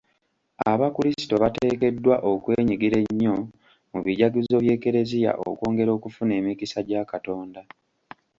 Abakrisito 0.71 1.35
bateekeddwa 1.43 2.15
okwenyigira 2.31 2.97
ennyo 3.05 3.35
mu 3.91 3.99
bijaguzo 4.05 4.55
by'e 4.63 4.75
kereziya 4.83 5.31
okwongera 5.49 5.91
okufuna 5.97 6.33
emikisa 6.39 6.79
gya 6.87 7.01
Katonda. 7.11 7.61